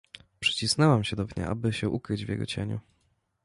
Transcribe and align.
"Przycisnąłem 0.39 1.03
się 1.03 1.15
do 1.15 1.25
pnia, 1.25 1.47
aby 1.47 1.73
się 1.73 1.89
ukryć 1.89 2.25
w 2.25 2.29
jego 2.29 2.45
cieniu." 2.45 2.79